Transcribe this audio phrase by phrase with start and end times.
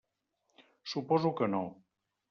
[0.93, 1.65] Suposo que no.